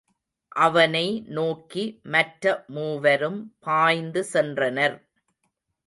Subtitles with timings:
[0.55, 1.23] அவனை
[1.27, 4.97] நோக்கி மற்ற மூவரும் பாய்ந்து சென்றனர்.